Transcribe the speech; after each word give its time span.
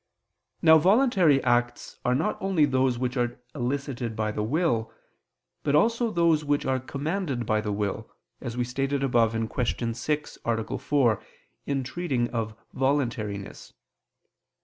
Now 0.63 0.79
voluntary 0.79 1.43
acts 1.43 1.99
are 2.03 2.15
not 2.15 2.35
only 2.41 2.65
those 2.65 2.97
which 2.97 3.15
are 3.17 3.39
elicited 3.53 4.15
by 4.15 4.31
the 4.31 4.41
will, 4.41 4.91
but 5.61 5.75
also 5.75 6.09
those 6.09 6.43
which 6.43 6.65
are 6.65 6.79
commanded 6.79 7.45
by 7.45 7.61
the 7.61 7.71
will, 7.71 8.09
as 8.41 8.57
we 8.57 8.63
stated 8.63 9.03
above 9.03 9.33
(Q. 9.35 9.93
6, 9.93 10.37
A. 10.43 10.77
4) 10.79 11.23
in 11.67 11.83
treating 11.83 12.31
of 12.31 12.55
voluntariness. 12.73 13.73